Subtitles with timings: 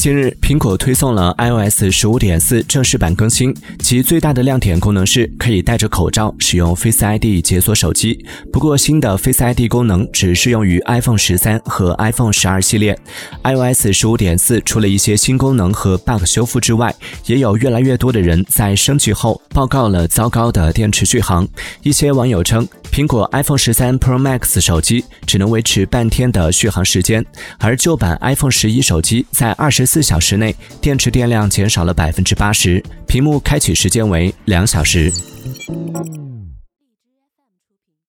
[0.00, 8.24] 近日，苹果推送了 iOS 十五点四正式版更新，其最大的亮点功能是可以戴着口罩使用 Face ID 解锁手机。
[8.50, 12.98] 不过，新的 Face ID 功能只适用于 iPhone 十三和 iPhone 十二系列。
[13.44, 16.94] iOS 十五点四除了一些新功能和 bug 修复之外，
[17.26, 21.46] 也有越来越多的人在升级后报告了糟糕的电池续航。
[21.82, 27.24] 一些网友称，苹果 iPhone 十三 Pro Max 手机只能维持半天的续航时间，
[27.58, 29.90] 而旧版 iPhone 十一手机在二十。
[29.90, 35.12] 四小时内，电池电量减少了百分之八十，屏幕开启时间为两小时。